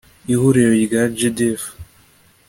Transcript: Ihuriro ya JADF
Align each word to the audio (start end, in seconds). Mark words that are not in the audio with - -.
Ihuriro 0.33 0.73
ya 0.93 1.03
JADF 1.17 1.61